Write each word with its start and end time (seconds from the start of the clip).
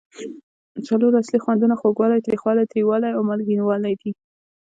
څلور 0.87 1.11
اصلي 1.21 1.39
خوندونه 1.43 1.75
خوږوالی، 1.79 2.25
تریخوالی، 2.25 2.69
تریوالی 2.71 3.09
او 3.13 3.21
مالګینو 3.29 3.63
والی 3.67 3.93
دي. 4.01 4.11